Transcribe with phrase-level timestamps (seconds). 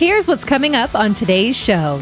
[0.00, 1.98] Here's what's coming up on today's show.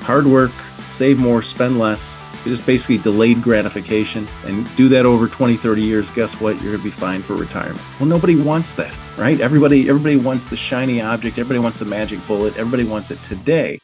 [0.00, 0.50] Hard work,
[0.88, 2.18] save more, spend less.
[2.44, 4.28] It is basically delayed gratification.
[4.44, 6.56] And do that over 20, 30 years, guess what?
[6.56, 7.80] You're going to be fine for retirement.
[7.98, 9.40] Well, nobody wants that, right?
[9.40, 11.38] Everybody, everybody wants the shiny object.
[11.38, 12.58] Everybody wants the magic bullet.
[12.58, 13.80] Everybody wants it today.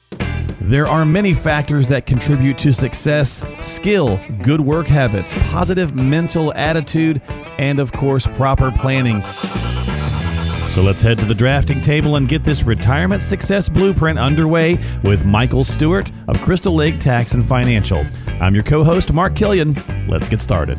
[0.60, 7.22] There are many factors that contribute to success skill, good work habits, positive mental attitude,
[7.56, 9.22] and of course, proper planning.
[10.70, 15.24] So let's head to the drafting table and get this retirement success blueprint underway with
[15.24, 18.06] Michael Stewart of Crystal Lake Tax and Financial.
[18.40, 19.74] I'm your co host, Mark Killian.
[20.06, 20.78] Let's get started.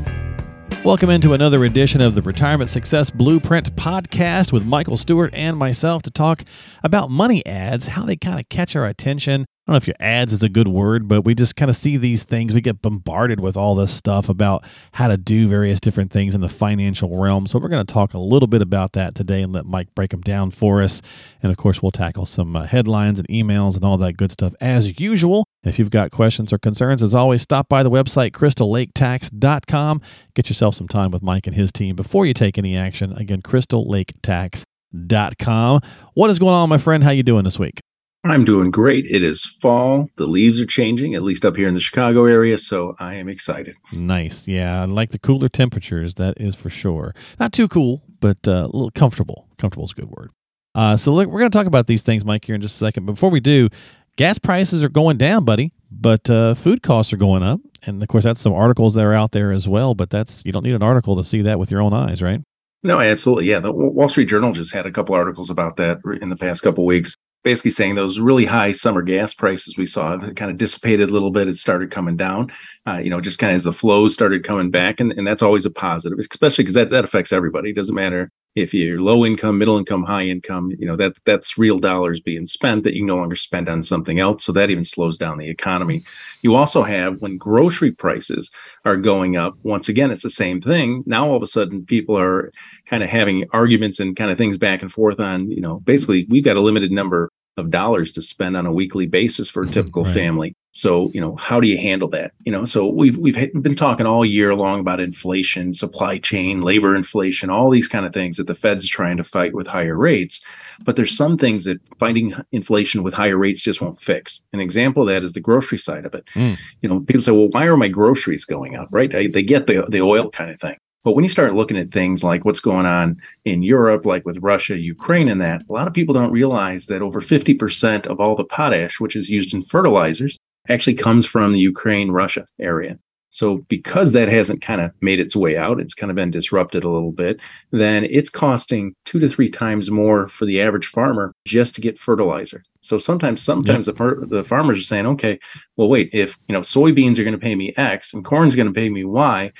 [0.85, 6.04] Welcome into another edition of the Retirement Success Blueprint podcast with Michael Stewart and myself
[6.04, 6.46] to talk
[6.84, 10.34] about money ads, how they kind of catch our attention, don't know if your ads
[10.34, 12.53] is a good word, but we just kind of see these things.
[12.53, 16.41] We get bombarded with all this stuff about how to do various different things in
[16.41, 17.48] the financial realm.
[17.48, 20.12] So we're going to talk a little bit about that today and let Mike break
[20.12, 21.02] them down for us.
[21.41, 24.53] And of course, we'll tackle some uh, headlines and emails and all that good stuff
[24.59, 25.46] as usual.
[25.63, 30.01] If you've got questions or concerns, as always, stop by the website crystallaketax.com.
[30.34, 33.13] Get yourself some time with Mike and his team before you take any action.
[33.13, 35.81] Again, crystallaketax.com.
[36.13, 37.05] What is going on, my friend?
[37.05, 37.79] How you doing this week?
[38.24, 39.05] I'm doing great.
[39.08, 40.08] It is fall.
[40.18, 42.58] The leaves are changing, at least up here in the Chicago area.
[42.60, 43.76] So I am excited.
[43.91, 44.48] Nice.
[44.48, 44.84] Yeah.
[44.84, 46.16] I like the cooler temperatures.
[46.16, 47.16] That is for sure.
[47.40, 49.48] Not too cool, but uh, a little comfortable.
[49.58, 50.30] Comfortable is a good word.
[50.76, 52.77] Uh, so look, we're going to talk about these things, Mike, here in just a
[52.77, 53.05] second.
[53.05, 53.70] But before we do,
[54.18, 57.60] gas prices are going down, buddy, but uh, food costs are going up.
[57.84, 59.96] And of course, that's some articles that are out there as well.
[59.96, 62.42] But that's you don't need an article to see that with your own eyes, right?
[62.84, 63.46] No, absolutely.
[63.46, 63.60] Yeah.
[63.60, 66.86] The Wall Street Journal just had a couple articles about that in the past couple
[66.86, 71.13] weeks basically saying those really high summer gas prices we saw kind of dissipated a
[71.13, 71.47] little bit.
[71.47, 72.51] It started coming down,
[72.88, 75.00] uh, you know, just kind of as the flows started coming back.
[75.00, 77.72] And, and that's always a positive, especially because that, that affects everybody.
[77.72, 81.57] It doesn't matter if you're low income, middle income, high income, you know, that that's
[81.57, 84.44] real dollars being spent that you no longer spend on something else.
[84.44, 86.03] So that even slows down the economy.
[86.41, 88.52] You also have when grocery prices
[88.84, 91.03] are going up, once again, it's the same thing.
[91.06, 92.52] Now all of a sudden people are
[92.86, 96.25] kind of having arguments and kind of things back and forth on, you know, basically
[96.30, 99.68] we've got a limited number of dollars to spend on a weekly basis for a
[99.68, 100.14] typical right.
[100.14, 100.56] family.
[100.74, 102.32] So, you know, how do you handle that?
[102.46, 106.96] You know, so we've we've been talking all year long about inflation, supply chain, labor
[106.96, 110.40] inflation, all these kind of things that the Fed's trying to fight with higher rates.
[110.80, 114.44] But there's some things that fighting inflation with higher rates just won't fix.
[114.54, 116.24] An example of that is the grocery side of it.
[116.36, 116.58] Mm.
[116.81, 119.12] You know, people say, "Well, why are my groceries going up?" Right?
[119.12, 120.78] They get the the oil kind of thing.
[121.04, 124.38] But when you start looking at things like what's going on in Europe, like with
[124.38, 128.36] Russia, Ukraine, and that, a lot of people don't realize that over 50% of all
[128.36, 130.38] the potash, which is used in fertilizers,
[130.70, 132.98] actually comes from the Ukraine Russia area.
[133.32, 136.84] So because that hasn't kind of made its way out, it's kind of been disrupted
[136.84, 137.40] a little bit,
[137.72, 141.98] then it's costing two to three times more for the average farmer just to get
[141.98, 142.62] fertilizer.
[142.82, 145.40] So sometimes, sometimes the, the farmers are saying, okay,
[145.78, 148.68] well, wait, if you know soybeans are going to pay me X and corn's going
[148.68, 149.52] to pay me Y,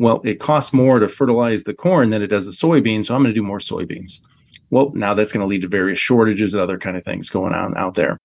[0.00, 3.22] well, it costs more to fertilize the corn than it does the soybeans, so I'm
[3.22, 4.20] going to do more soybeans.
[4.70, 7.52] Well, now that's going to lead to various shortages and other kind of things going
[7.52, 8.18] on out there.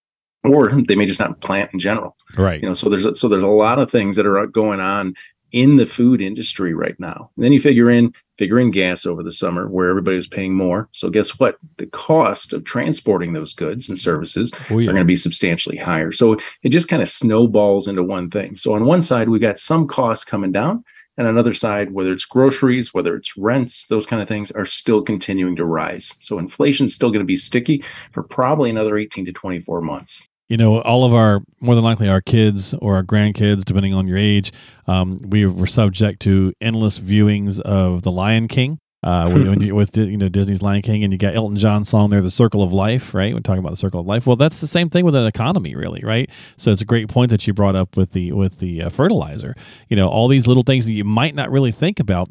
[0.47, 2.15] Or they may just not plant in general.
[2.37, 2.61] Right.
[2.61, 4.79] You know, so there's a, so there's a lot of things that are uh, going
[4.79, 5.15] on
[5.51, 7.31] in the food industry right now.
[7.35, 10.53] And then you figure in figure in gas over the summer where everybody was paying
[10.53, 10.89] more.
[10.91, 11.57] So guess what?
[11.77, 14.89] The cost of transporting those goods and services oh, yeah.
[14.89, 16.11] are going to be substantially higher.
[16.11, 18.57] So it just kind of snowballs into one thing.
[18.57, 20.83] So on one side, we got some costs coming down
[21.17, 24.65] and on another side, whether it's groceries, whether it's rents, those kind of things are
[24.65, 26.13] still continuing to rise.
[26.19, 30.27] So inflation is still going to be sticky for probably another 18 to 24 months.
[30.47, 34.07] You know, all of our, more than likely, our kids or our grandkids, depending on
[34.07, 34.51] your age,
[34.85, 40.17] um, we were subject to endless viewings of The Lion King uh, you, with you
[40.17, 43.13] know Disney's Lion King, and you got Elton John's song there, "The Circle of Life,"
[43.13, 43.33] right?
[43.33, 44.25] We're talking about the circle of life.
[44.25, 46.29] Well, that's the same thing with an economy, really, right?
[46.57, 49.55] So it's a great point that you brought up with the with the uh, fertilizer.
[49.89, 52.29] You know, all these little things that you might not really think about.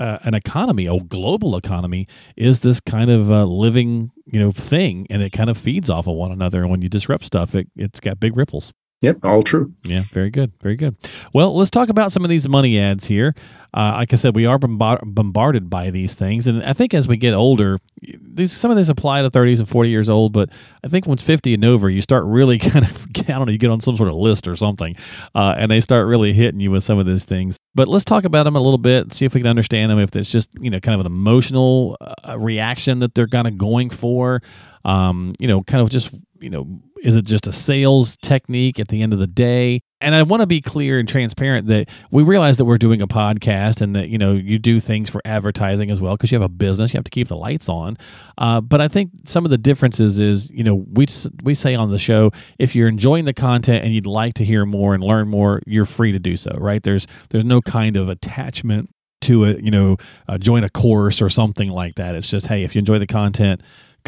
[0.00, 5.06] Uh, an economy, a global economy, is this kind of uh, living, you know, thing,
[5.10, 6.62] and it kind of feeds off of one another.
[6.62, 8.72] And when you disrupt stuff, it, it's got big ripples.
[9.02, 9.72] Yep, all true.
[9.82, 10.94] Yeah, very good, very good.
[11.32, 13.34] Well, let's talk about some of these money ads here.
[13.72, 17.16] Uh, like I said, we are bombarded by these things, and I think as we
[17.16, 20.32] get older, these some of these apply to 30s and 40 years old.
[20.34, 20.50] But
[20.84, 23.58] I think once 50 and over, you start really kind of I don't know, you
[23.58, 24.96] get on some sort of list or something,
[25.34, 27.56] uh, and they start really hitting you with some of these things.
[27.74, 29.98] But let's talk about them a little bit, see if we can understand them.
[29.98, 33.56] If it's just you know kind of an emotional uh, reaction that they're kind of
[33.56, 34.42] going for,
[34.84, 38.88] um, you know, kind of just you know is it just a sales technique at
[38.88, 39.80] the end of the day?
[40.00, 43.06] and I want to be clear and transparent that we realize that we're doing a
[43.06, 46.44] podcast and that you know you do things for advertising as well because you have
[46.44, 47.96] a business, you have to keep the lights on.
[48.38, 51.06] Uh, but I think some of the differences is you know we
[51.42, 54.64] we say on the show if you're enjoying the content and you'd like to hear
[54.64, 56.52] more and learn more, you're free to do so.
[56.58, 56.82] Right?
[56.82, 58.90] There's there's no kind of attachment
[59.22, 59.62] to it.
[59.62, 59.96] You know,
[60.28, 62.14] uh, join a course or something like that.
[62.14, 63.60] It's just hey, if you enjoy the content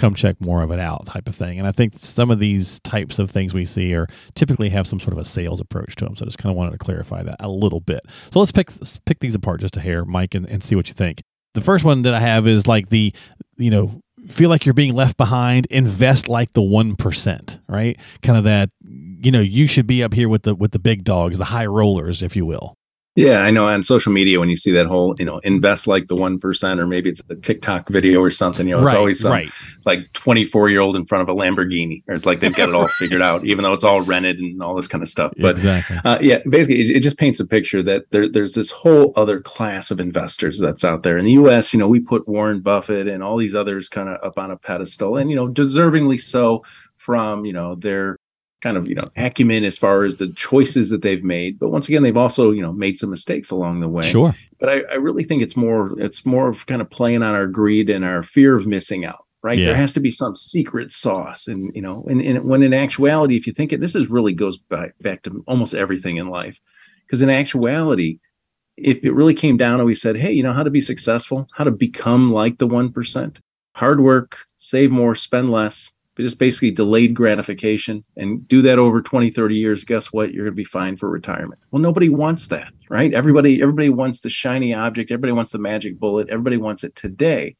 [0.02, 1.60] come check more of it out type of thing.
[1.60, 4.98] And I think some of these types of things we see are typically have some
[4.98, 6.16] sort of a sales approach to them.
[6.16, 8.00] So I just kind of wanted to clarify that a little bit.
[8.32, 10.88] So let's pick let's pick these apart just a hair, Mike, and, and see what
[10.88, 11.22] you think.
[11.54, 13.14] The first one that I have is like the,
[13.56, 17.96] you know, feel like you're being left behind, invest like the 1%, right?
[18.22, 21.04] Kind of that, you know, you should be up here with the with the big
[21.04, 22.74] dogs, the high rollers, if you will.
[23.14, 26.08] Yeah, I know on social media when you see that whole, you know, invest like
[26.08, 28.66] the one percent, or maybe it's a TikTok video or something.
[28.66, 29.50] You know, it's always some right.
[29.84, 32.70] like twenty four year old in front of a Lamborghini, or it's like they've got
[32.70, 35.34] it all figured out, even though it's all rented and all this kind of stuff.
[35.36, 35.98] But exactly.
[36.06, 39.40] uh, yeah, basically, it, it, just paints a picture that there, there's this whole other
[39.40, 41.74] class of investors that's out there in the U.S.
[41.74, 44.56] You know, we put Warren Buffett and all these others kind of up on a
[44.56, 46.64] pedestal, and you know, deservingly so
[46.96, 48.16] from you know their
[48.62, 51.58] kind of you know acumen as far as the choices that they've made.
[51.58, 54.04] But once again they've also you know made some mistakes along the way.
[54.04, 54.34] Sure.
[54.58, 57.46] But i, I really think it's more it's more of kind of playing on our
[57.46, 59.58] greed and our fear of missing out right?
[59.58, 59.66] Yeah.
[59.66, 61.48] there has to be some secret sauce.
[61.48, 64.32] And you know and, and when in actuality if you think it this is really
[64.32, 66.60] goes back, back to almost everything in life.
[67.06, 68.20] Because in actuality
[68.76, 71.48] if it really came down and we said hey you know how to be successful?
[71.54, 73.36] How to become like the 1%
[73.74, 79.30] hard work save more spend less just basically delayed gratification and do that over 20
[79.30, 80.32] 30 years guess what?
[80.32, 81.60] You're going to be fine for retirement.
[81.70, 83.12] Well nobody wants that right?
[83.14, 85.10] Everybody everybody wants the shiny object.
[85.10, 86.28] Everybody wants the magic bullet.
[86.28, 87.56] Everybody wants it today.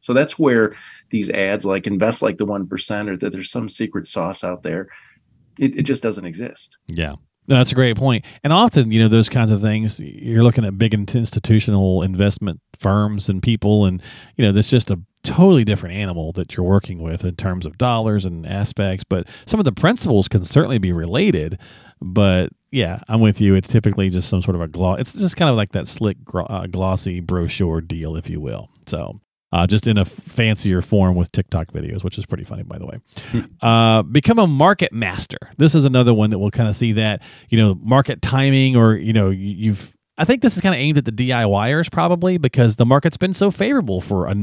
[0.00, 0.76] So that's where
[1.10, 4.88] these ads like invest like the 1% or that there's some secret sauce out there
[5.58, 6.76] it, it just doesn't exist.
[6.86, 7.14] Yeah.
[7.48, 8.24] No, that's a great point.
[8.42, 13.28] And often, you know, those kinds of things, you're looking at big institutional investment firms
[13.28, 14.02] and people, and,
[14.36, 17.78] you know, that's just a totally different animal that you're working with in terms of
[17.78, 19.04] dollars and aspects.
[19.04, 21.58] But some of the principles can certainly be related.
[22.00, 23.54] But yeah, I'm with you.
[23.54, 25.00] It's typically just some sort of a gloss.
[25.00, 28.70] It's just kind of like that slick, uh, glossy brochure deal, if you will.
[28.86, 29.20] So,
[29.52, 32.86] uh, just in a fancier form with TikTok videos, which is pretty funny, by the
[32.86, 33.00] way.
[33.62, 35.38] Uh, become a market master.
[35.58, 38.94] This is another one that we'll kind of see that you know market timing, or
[38.96, 39.94] you know you- you've.
[40.18, 43.34] I think this is kind of aimed at the DIYers probably because the market's been
[43.34, 44.34] so favorable for a,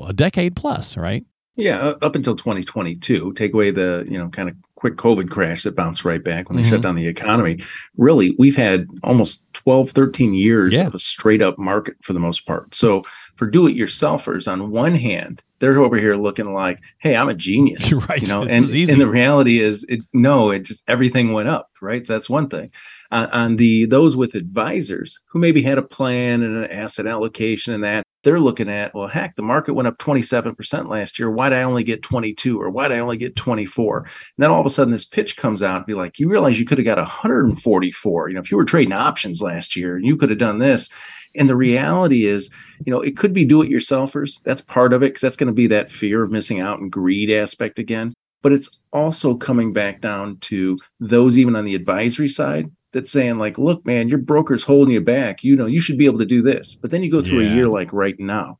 [0.00, 1.24] a decade plus, right?
[1.56, 5.74] Yeah, up until 2022, take away the, you know, kind of quick COVID crash that
[5.74, 6.82] bounced right back when they shut Mhm.
[6.84, 7.58] down the economy.
[7.96, 10.86] Really, we've had almost 12, 13 years Yeah.
[10.86, 12.74] of a straight up market for the most part.
[12.74, 13.02] So
[13.36, 17.34] for do it yourselfers, on one hand, they're over here looking like, hey, I'm a
[17.34, 17.90] genius.
[18.08, 18.20] Right.
[18.22, 22.06] You know, and, and the reality is it no, it just everything went up, right?
[22.06, 22.70] So that's one thing.
[23.10, 27.72] Uh, on the those with advisors who maybe had a plan and an asset allocation
[27.72, 31.30] and that they're looking at well heck the market went up 27% last year.
[31.30, 34.66] Why'd i only get 22 or why'd i only get 24 and then all of
[34.66, 36.98] a sudden this pitch comes out and be like you realize you could have got
[36.98, 40.58] 144 you know if you were trading options last year and you could have done
[40.58, 40.90] this.
[41.36, 42.50] And the reality is
[42.84, 45.46] you know it could be do it yourselfers that's part of it because that's going
[45.46, 48.12] to be that fear of missing out and greed aspect again.
[48.42, 53.38] But it's also coming back down to those even on the advisory side that's saying
[53.38, 55.44] like look man your broker's holding you back.
[55.44, 56.74] You know you should be able to do this.
[56.74, 57.52] But then you go through Yeah.
[57.52, 58.58] a year like right now.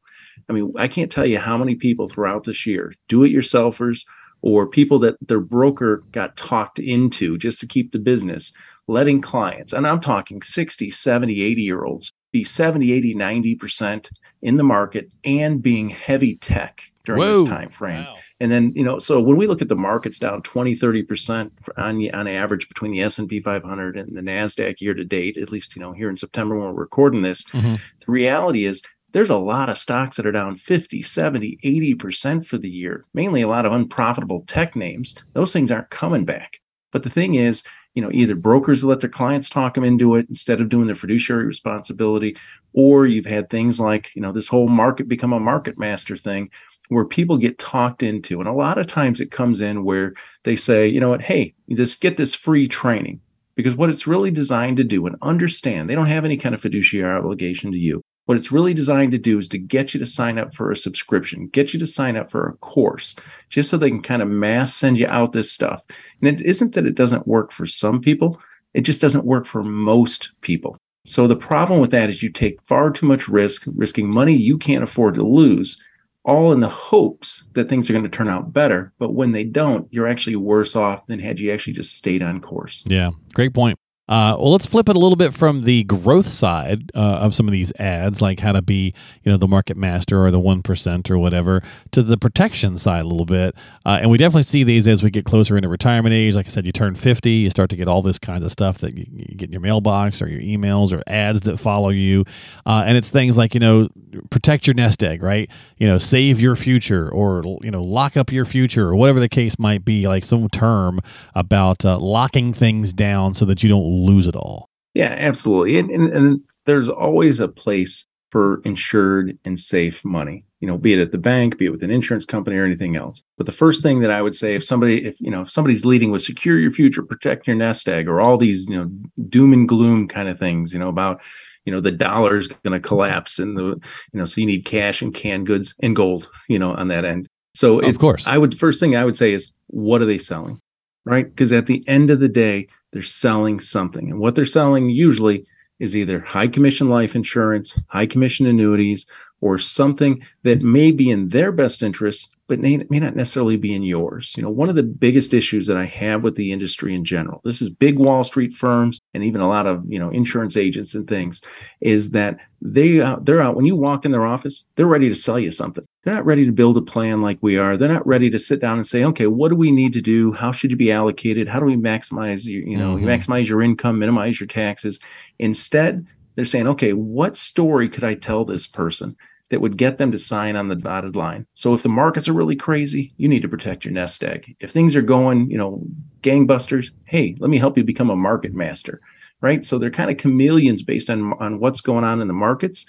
[0.48, 4.04] I mean i can't tell you how many people throughout this year do it yourselfers
[4.42, 8.52] or people that their broker got talked into just to keep the business
[8.86, 14.10] letting clients and i'm talking 60 70 80 year olds be 70 80 90%
[14.42, 17.40] in the market and being heavy tech during Whoa.
[17.40, 18.06] this time frame
[18.40, 22.14] and then, you know, so when we look at the markets down 20, 30% on,
[22.14, 25.80] on average between the S&P 500 and the NASDAQ year to date, at least, you
[25.80, 27.80] know, here in September when we're recording this, Mhm.
[28.04, 32.58] the reality is there's a lot of stocks that are down 50, 70, 80% for
[32.58, 35.14] the year, mainly a lot of unprofitable tech names.
[35.32, 36.60] Those things aren't coming back.
[36.92, 37.62] But the thing is,
[37.94, 40.94] you know, either brokers let their clients talk them into it instead of doing their
[40.94, 42.36] fiduciary responsibility,
[42.74, 46.50] or you've had things like, you know, this whole market become a market master thing
[46.88, 48.40] where people get talked into.
[48.40, 50.14] And a lot of times it comes in where
[50.44, 53.20] they say, you know what, hey, just get this free training.
[53.54, 56.60] Because what it's really designed to do and understand, they don't have any kind of
[56.60, 58.02] fiduciary obligation to you.
[58.26, 60.76] What it's really designed to do is to get you to sign up for a
[60.76, 63.14] subscription, get you to sign up for a course,
[63.48, 65.82] just so they can kind of mass send you out this stuff.
[66.20, 68.38] And it isn't that it doesn't work for some people,
[68.74, 70.76] it just doesn't work for most people.
[71.06, 74.58] So the problem with that is you take far too much risk, risking money you
[74.58, 75.80] can't afford to lose,
[76.26, 78.92] all in the hopes that things are going to turn out better.
[78.98, 82.40] But when they don't, you're actually worse off than had you actually just stayed on
[82.40, 82.82] course.
[82.84, 83.78] Yeah, great point.
[84.08, 87.48] Uh, well, let's flip it a little bit from the growth side uh, of some
[87.48, 88.94] of these ads, like how to be,
[89.24, 91.60] you know, the market master or the one percent or whatever,
[91.90, 93.54] to the protection side a little bit.
[93.84, 96.36] Uh, and we definitely see these as we get closer into retirement age.
[96.36, 98.78] Like I said, you turn fifty, you start to get all this kinds of stuff
[98.78, 102.24] that you, you get in your mailbox or your emails or ads that follow you,
[102.64, 103.88] uh, and it's things like you know,
[104.30, 105.50] protect your nest egg, right?
[105.78, 109.28] You know, save your future or you know, lock up your future or whatever the
[109.28, 110.06] case might be.
[110.06, 111.00] Like some term
[111.34, 114.68] about uh, locking things down so that you don't lose it all.
[114.94, 115.78] Yeah, absolutely.
[115.78, 120.92] And, and, and there's always a place for insured and safe money, you know, be
[120.92, 123.22] it at the bank, be it with an insurance company or anything else.
[123.36, 125.84] But the first thing that I would say, if somebody, if, you know, if somebody's
[125.84, 128.90] leading with secure your future, protect your nest egg, or all these, you know,
[129.28, 131.20] doom and gloom kind of things, you know, about,
[131.64, 133.80] you know, the dollar's going to collapse and the, you
[134.14, 137.28] know, so you need cash and canned goods and gold, you know, on that end.
[137.54, 140.60] So of course, I would, first thing I would say is, what are they selling?
[141.04, 141.28] Right.
[141.28, 144.10] Because at the end of the day, they're selling something.
[144.10, 145.46] And what they're selling usually
[145.78, 149.06] is either high commission life insurance, high commission annuities,
[149.40, 153.74] or something that may be in their best interest, but may, may not necessarily be
[153.74, 154.34] in yours.
[154.36, 157.40] You know, one of the biggest issues that I have with the industry in general,
[157.44, 160.94] this is big Wall Street firms and even a lot of, you know, insurance agents
[160.94, 161.42] and things,
[161.80, 165.14] is that they uh, they're out when you walk in their office, they're ready to
[165.14, 165.84] sell you something.
[166.02, 167.76] They're not ready to build a plan like we are.
[167.76, 170.32] They're not ready to sit down and say, okay, what do we need to do?
[170.32, 171.48] How should you be allocated?
[171.48, 173.04] How do we maximize your, you know, mm-hmm.
[173.04, 175.00] you maximize your income, minimize your taxes?
[175.38, 179.16] Instead, they're saying, okay, what story could I tell this person
[179.50, 181.46] that would get them to sign on the dotted line?
[181.54, 184.56] So if the markets are really crazy, you need to protect your nest egg.
[184.60, 185.82] If things are going, you know,
[186.22, 189.00] gangbusters, hey, let me help you become a market master,
[189.40, 189.64] right?
[189.64, 192.86] So they're kind of chameleons based on on what's going on in the markets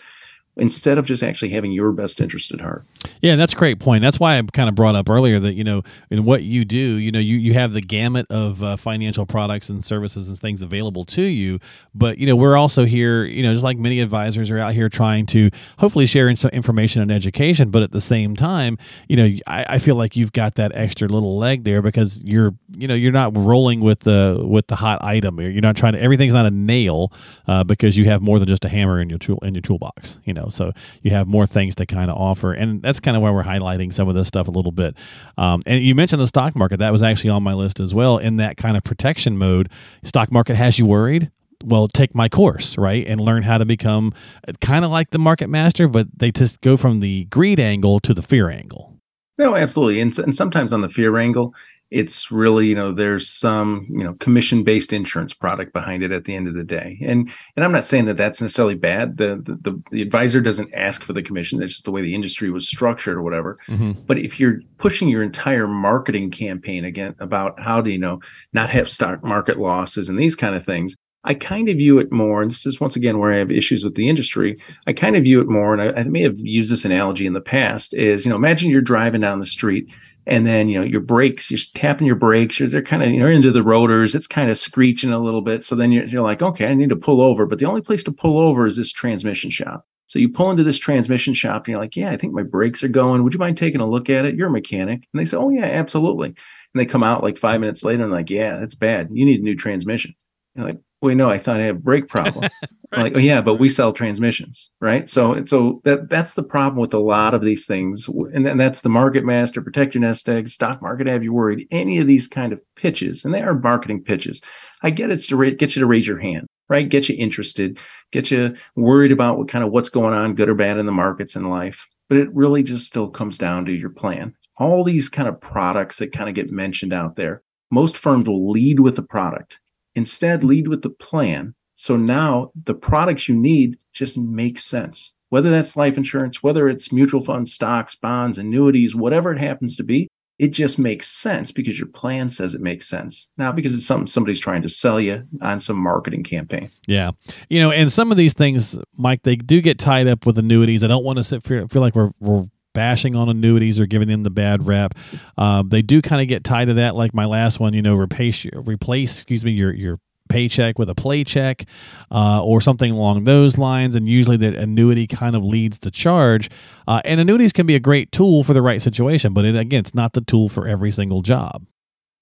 [0.57, 2.83] instead of just actually having your best interest at heart.
[3.21, 4.01] Yeah, that's a great point.
[4.01, 6.77] That's why I kind of brought up earlier that you know in what you do,
[6.77, 10.61] you know, you you have the gamut of uh, financial products and services and things
[10.61, 11.59] available to you,
[11.93, 14.89] but you know we're also here, you know, just like many advisors are out here
[14.89, 15.49] trying to
[15.79, 19.79] hopefully share some information and education, but at the same time, you know, I, I
[19.79, 23.35] feel like you've got that extra little leg there because you're you know you're not
[23.37, 25.39] rolling with the with the hot item.
[25.39, 27.11] You're not trying to everything's not a nail
[27.47, 30.19] uh, because you have more than just a hammer in your tool in your toolbox.
[30.25, 33.15] You know know, so you have more things to kind of offer, and that's kind
[33.15, 34.95] of why we're highlighting some of this stuff a little bit.
[35.37, 38.17] Um, and you mentioned the stock market; that was actually on my list as well.
[38.17, 39.69] In that kind of protection mode,
[40.03, 41.31] stock market has you worried
[41.63, 43.05] well, take my course, right?
[43.07, 44.13] And learn how to become
[44.61, 48.13] kind of like the market master, but they just go from the greed angle to
[48.13, 48.93] the fear angle.
[49.37, 50.01] No, absolutely.
[50.01, 51.53] And, and sometimes on the fear angle,
[51.89, 56.25] it's really you know there's some you know commission based insurance product behind it at
[56.25, 59.41] the end of the day and and i'm not saying that that's necessarily bad the
[59.43, 62.49] the, the, the advisor doesn't ask for the commission that's just the way the industry
[62.49, 63.91] was structured or whatever mm-hmm.
[64.05, 68.19] but if you're pushing your entire marketing campaign again about how to you know
[68.53, 72.09] not have stock market losses and these kind of things I kind of view it
[72.09, 74.57] more, and this is once again where I have issues with the industry.
[74.85, 77.33] I kind of view it more, and I, I may have used this analogy in
[77.33, 77.93] the past.
[77.93, 79.89] Is you know, imagine you're driving down the street
[80.27, 83.27] and then you know your brakes you're tapping your brakes they're kind of you know
[83.27, 85.63] into the rotors it's kind of screeching a little bit.
[85.63, 87.45] So then you're, you're like okay i need to pull over.
[87.45, 89.85] But the only place to pull over is this transmission shop.
[90.05, 92.83] So you pull into this transmission shop and you're like yeah i think my brakes
[92.83, 93.23] are going.
[93.23, 94.35] Would you mind taking a look at it?
[94.35, 95.07] You're a mechanic.
[95.13, 96.27] And they say oh yeah absolutely.
[96.27, 96.35] And
[96.81, 99.09] they come out like five minutes later and like yeah that's bad.
[99.11, 100.13] You need a new transmission
[100.57, 102.49] you're like wait no i thought i had a brake problem
[102.91, 103.03] Right.
[103.03, 105.09] Like, oh yeah, but we sell transmissions, right?
[105.09, 108.79] So, so that that's the problem with a lot of these things, and then that's
[108.79, 111.67] the market master, protect your nest egg, stock market have you worried?
[111.69, 114.41] Any of these kind of pitches, and they are marketing pitches.
[114.83, 116.87] I get it's to ra- get you to raise your hand, right?
[116.87, 117.77] Get you interested,
[118.13, 120.93] get you worried about what kind of what's going on, good or bad in the
[120.93, 121.89] markets in life.
[122.07, 124.33] But it really just still comes down to your plan.
[124.55, 128.49] All these kind of products that kind of get mentioned out there, most firms will
[128.49, 129.59] lead with the product.
[129.97, 135.13] Instead, lead with the plan so now the products you need just make sense.
[135.29, 139.83] Whether that's life insurance, whether it's mutual funds, stocks, bonds, annuities, whatever it happens to
[139.83, 140.07] be,
[140.39, 143.29] it just makes sense because your plan says it makes sense.
[143.37, 146.71] Not because it's something somebody's trying to sell you on some marketing campaign.
[146.87, 147.11] Yeah.
[147.49, 150.83] You know, and some of these things, Mike, they do get tied up with annuities.
[150.83, 152.45] I don't want to sit, feel, feel like we're, we're
[152.77, 154.93] bashing on annuities or giving them the bad rep.
[155.35, 157.73] Um, they do kind of get tied to that, like my last one.
[157.73, 161.65] You know, replace replace excuse me your your paycheck with a play check
[162.11, 163.95] uh, or something along those lines.
[163.95, 166.51] And usually that annuity kind of leads the charge.
[166.87, 169.79] Uh, and annuities can be a great tool for the right situation, but it, again,
[169.79, 171.65] it's not the tool for every single job.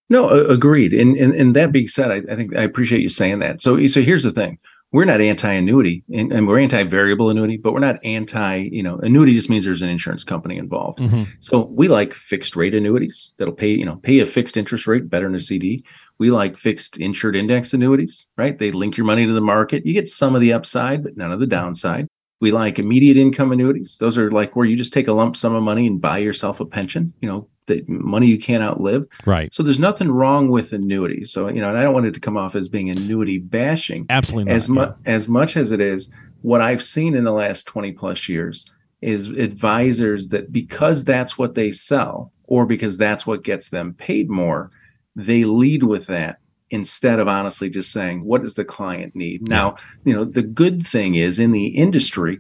[0.10, 0.94] No, agreed.
[0.94, 3.60] And, and and that being said, I, I think I appreciate you saying that.
[3.60, 4.60] So so here's the thing:
[4.92, 9.34] we're not anti-annuity and, and, we're anti-variable annuity, but we're not anti, you know, annuity
[9.34, 11.00] just means there's an insurance company involved.
[11.00, 11.24] Mm-hmm.
[11.40, 15.10] So we like fixed rate annuities that'll pay, you know, pay a fixed interest rate
[15.10, 15.84] better than a CD.
[16.18, 18.58] We like fixed insured index annuities, right?
[18.58, 19.86] They link your money to the market.
[19.86, 22.08] You get some of the upside, but none of the downside.
[22.40, 23.98] We like immediate income annuities.
[23.98, 26.60] Those are like where you just take a lump sum of money and buy yourself
[26.60, 29.06] a pension, you know, the money you can't outlive.
[29.26, 29.54] Right.
[29.54, 31.32] So there's nothing wrong with annuities.
[31.32, 34.06] So, you know, and I don't want it to come off as being annuity bashing.
[34.10, 35.14] Absolutely not, As much yeah.
[35.14, 38.66] as much as it is, what I've seen in the last 20 plus years
[39.02, 44.30] is advisors that because that's what they sell or because that's what gets them paid
[44.30, 44.72] more,
[45.16, 46.38] they lead with that
[46.72, 49.56] instead of honestly just saying what does the client need yeah.
[49.56, 52.40] now you know the good thing is in the industry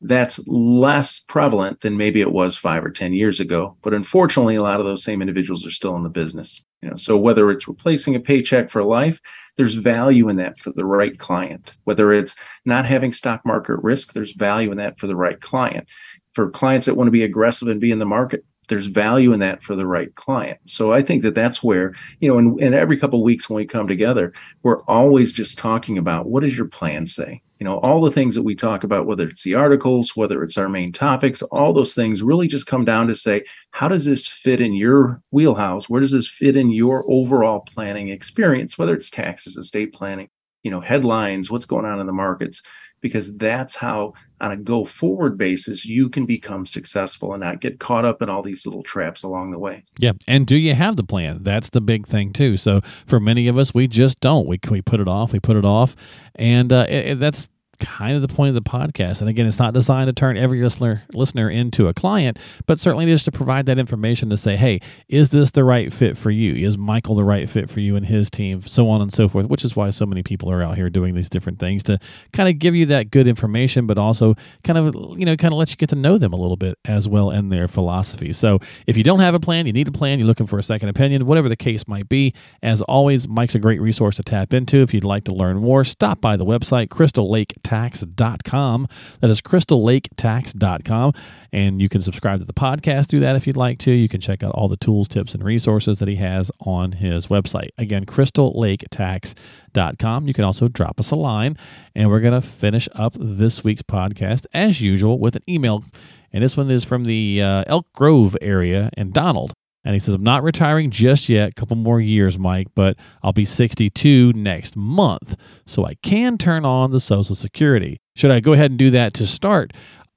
[0.00, 3.76] that's less prevalent than maybe it was five or ten years ago.
[3.82, 6.96] But unfortunately a lot of those same individuals are still in the business you know.
[6.96, 9.20] So whether it's replacing a paycheck for life
[9.56, 11.76] there's value in that for the right client.
[11.84, 12.34] Whether it's
[12.64, 15.88] not having stock market risk there's value in that for the right client.
[16.34, 19.40] For clients that want to be aggressive and be in the market there's value in
[19.40, 20.58] that for the right client.
[20.66, 23.56] So I think that that's where, you know, and, and every couple of weeks when
[23.56, 27.42] we come together, we're always just talking about what does your plan say?
[27.60, 30.58] You know, all the things that we talk about, whether it's the articles, whether it's
[30.58, 34.26] our main topics, all those things really just come down to say, how does this
[34.26, 35.88] fit in your wheelhouse?
[35.88, 40.28] Where does this fit in your overall planning experience, whether it's taxes, estate planning,
[40.62, 42.60] you know, headlines, what's going on in the markets?
[43.04, 47.78] Because that's how on a go forward basis you can become successful and not get
[47.78, 49.84] caught up in all these little traps along the way.
[49.98, 51.42] Yeah and do you have the plan?
[51.42, 52.56] That's the big thing too.
[52.56, 54.46] So for many of us we just don't.
[54.46, 55.94] We, we put it off we put it off
[56.34, 57.46] and uh, it, that's
[57.78, 59.20] kind of the point of the podcast.
[59.20, 63.06] And again, it's not designed to turn every listener listener into a client, but certainly
[63.06, 66.54] just to provide that information to say, hey, is this the right fit for you?
[66.66, 68.62] Is Michael the right fit for you and his team?
[68.62, 71.14] So on and so forth, which is why so many people are out here doing
[71.14, 71.98] these different things to
[72.32, 75.58] kind of give you that good information, but also kind of, you know, kind of
[75.58, 78.32] let you get to know them a little bit as well and their philosophy.
[78.32, 80.62] So if you don't have a plan, you need a plan, you're looking for a
[80.62, 84.54] second opinion, whatever the case might be, as always, Mike's a great resource to tap
[84.54, 84.78] into.
[84.78, 88.88] If you'd like to learn more, stop by the website, Crystal Lake crystallaketax.com.
[89.20, 91.12] That is crystallaketax.com.
[91.52, 93.92] And you can subscribe to the podcast through that if you'd like to.
[93.92, 97.28] You can check out all the tools, tips, and resources that he has on his
[97.28, 97.70] website.
[97.78, 100.26] Again, crystallaketax.com.
[100.26, 101.56] You can also drop us a line.
[101.94, 105.84] And we're going to finish up this week's podcast, as usual, with an email.
[106.32, 108.90] And this one is from the uh, Elk Grove area.
[108.96, 109.52] And Donald
[109.84, 113.32] and he says, I'm not retiring just yet, a couple more years, Mike, but I'll
[113.32, 115.36] be 62 next month.
[115.66, 118.00] So I can turn on the Social Security.
[118.16, 119.72] Should I go ahead and do that to start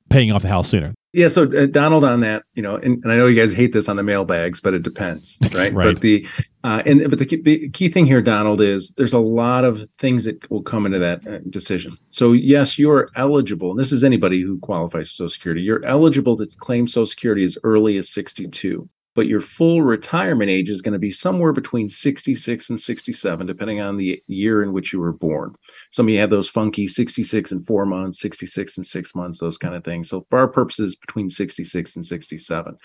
[0.09, 0.93] paying off the house sooner?
[1.13, 3.73] Yeah, so uh, Donald, on that, you know, and, and, I know you guys hate
[3.73, 5.73] this on the mailbags, but it depends, right?
[5.73, 5.85] right.
[5.95, 6.27] But the
[6.63, 9.87] uh, and but the key, the key, thing here, Donald, is there's a lot of
[9.97, 11.97] things that will come into that uh, decision.
[12.11, 15.61] So yes, you're eligible, and this is anybody who qualifies for Social Security.
[15.61, 20.69] You're eligible to claim Social Security as early as 62 but your full retirement age
[20.69, 24.93] is going to be somewhere between 66 and 67, depending on the year in which
[24.93, 25.55] you were born.
[25.89, 29.57] Some of you have those funky 66 and four months, 66 and six months, those
[29.57, 30.07] kind of things.
[30.07, 32.77] So, for our purposes, between 66 and 67.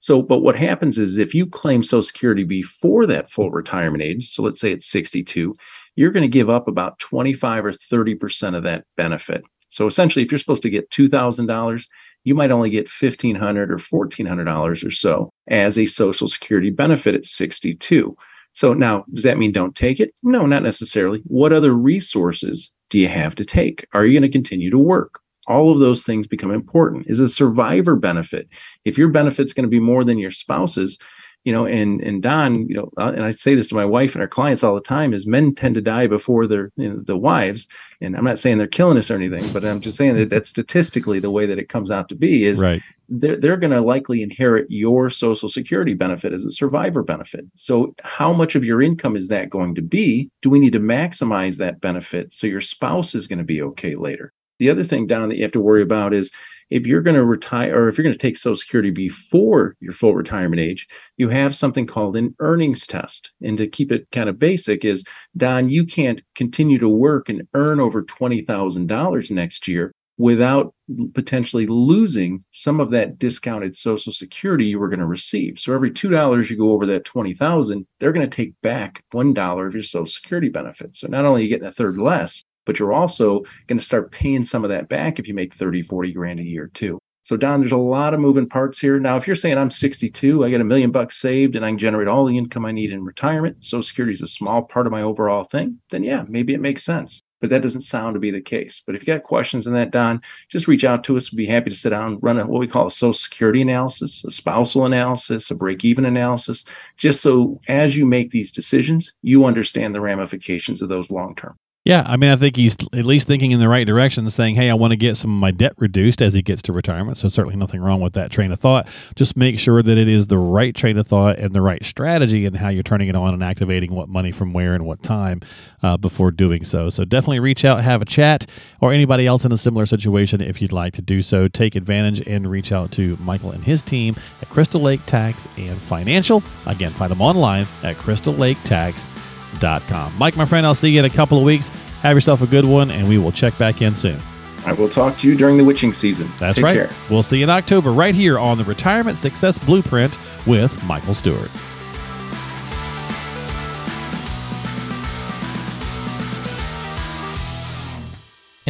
[0.00, 4.30] So, but what happens is if you claim Social Security before that full retirement age,
[4.30, 5.56] so let's say it's 62,
[5.96, 9.42] you're going to give up about 25 or 30% of that benefit.
[9.70, 11.84] So essentially, if you're supposed to get $2,000,
[12.24, 17.24] you might only get 1,500 or $1,400 or so as a Social Security benefit at
[17.24, 18.16] 62.
[18.52, 20.14] So now, does that mean don't take it?
[20.22, 21.22] No, not necessarily.
[21.24, 23.86] What other resources do you have to take?
[23.92, 25.20] Are you going to continue to work?
[25.46, 27.06] All of those things become important.
[27.06, 28.48] Is a survivor benefit.
[28.84, 30.98] If your benefit's going to be more than your spouse's,
[31.44, 34.14] you know, and and Don, you know, uh, and I say this to my wife
[34.14, 37.00] and our clients all the time: is men tend to die before their you know,
[37.00, 37.66] the wives.
[38.00, 40.50] And I'm not saying they're killing us or anything, but I'm just saying that that's
[40.50, 42.44] statistically the way that it comes out to be.
[42.44, 42.82] Is right.
[43.08, 47.46] they're they're going to likely inherit your Social Security benefit as a survivor benefit.
[47.54, 50.30] So how much of your income is that going to be?
[50.42, 53.94] Do we need to maximize that benefit so your spouse is going to be okay
[53.94, 54.34] later?
[54.58, 56.30] The other thing, Don, that you have to worry about is
[56.70, 59.92] if you're going to retire or if you're going to take Social Security before your
[59.92, 63.32] full retirement age, you have something called an earnings test.
[63.42, 65.04] And to keep it kind of basic, is
[65.36, 70.74] Don, you can't continue to work and earn over $20,000 next year without
[71.14, 75.58] potentially losing some of that discounted social security you were going to receive.
[75.58, 79.72] So every $2 you go over that 20,000, they're going to take back $1 of
[79.72, 80.94] your social security benefit.
[80.94, 84.12] So not only are you getting a third less, but you're also going to start
[84.12, 86.98] paying some of that back if you make 30, 40 grand a year too.
[87.22, 88.98] So Don, there's a lot of moving parts here.
[88.98, 91.78] Now, if you're saying I'm 62, I got a million bucks saved and I can
[91.78, 94.92] generate all the income I need in retirement, Social Security is a small part of
[94.92, 97.22] my overall thing, then yeah, maybe it makes sense.
[97.40, 98.82] but that doesn't sound to be the case.
[98.84, 101.32] But if you got questions on that, Don, just reach out to us.
[101.32, 103.62] We'd be happy to sit down, and run a, what we call a social security
[103.62, 106.64] analysis, a spousal analysis, a break even analysis,
[106.96, 111.56] just so as you make these decisions, you understand the ramifications of those long term.
[111.82, 114.68] Yeah, I mean, I think he's at least thinking in the right direction, saying, "Hey,
[114.68, 117.28] I want to get some of my debt reduced as he gets to retirement." So
[117.28, 118.86] certainly nothing wrong with that train of thought.
[119.16, 122.44] Just make sure that it is the right train of thought and the right strategy
[122.44, 125.40] and how you're turning it on and activating what money from where and what time
[125.82, 126.90] uh, before doing so.
[126.90, 128.46] So definitely reach out, have a chat,
[128.82, 131.48] or anybody else in a similar situation if you'd like to do so.
[131.48, 135.80] Take advantage and reach out to Michael and his team at Crystal Lake Tax and
[135.80, 136.42] Financial.
[136.66, 139.08] Again, find them online at Crystal Lake Tax
[139.58, 140.16] com.
[140.18, 141.68] Mike, my friend, I'll see you in a couple of weeks.
[142.02, 144.18] Have yourself a good one, and we will check back in soon.
[144.66, 146.30] I will talk to you during the witching season.
[146.38, 146.76] That's Take right.
[146.76, 146.90] Care.
[147.08, 151.50] We'll see you in October right here on the Retirement Success Blueprint with Michael Stewart.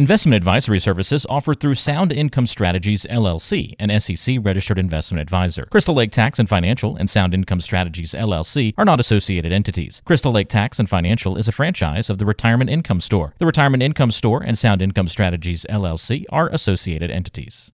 [0.01, 5.67] Investment advisory services offered through Sound Income Strategies LLC, an SEC registered investment advisor.
[5.67, 10.01] Crystal Lake Tax and Financial and Sound Income Strategies LLC are not associated entities.
[10.03, 13.35] Crystal Lake Tax and Financial is a franchise of the Retirement Income Store.
[13.37, 17.69] The Retirement Income Store and Sound Income Strategies LLC are associated entities.